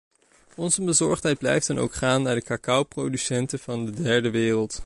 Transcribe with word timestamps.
Onze 0.55 0.83
bezorgdheid 0.83 1.37
blijft 1.37 1.67
dan 1.67 1.79
ook 1.79 1.93
gaan 1.93 2.21
naar 2.21 2.35
de 2.35 2.41
cacaoproducenten 2.41 3.59
van 3.59 3.85
de 3.85 3.91
derde 4.03 4.29
wereld. 4.29 4.79